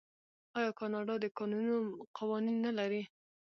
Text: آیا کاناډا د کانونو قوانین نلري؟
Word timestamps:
آیا 0.57 0.71
کاناډا 0.79 1.15
د 1.21 1.25
کانونو 1.37 1.75
قوانین 2.17 2.57
نلري؟ 2.65 3.03